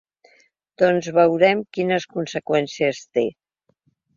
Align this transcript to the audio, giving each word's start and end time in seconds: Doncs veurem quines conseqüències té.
Doncs 0.81 1.09
veurem 1.17 1.61
quines 1.79 2.09
conseqüències 2.15 3.07
té. 3.19 3.29